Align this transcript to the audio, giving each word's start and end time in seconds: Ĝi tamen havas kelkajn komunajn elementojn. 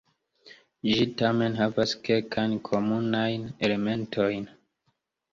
Ĝi 0.87 0.93
tamen 1.17 1.57
havas 1.59 1.91
kelkajn 2.07 2.55
komunajn 2.69 3.43
elementojn. 3.67 4.49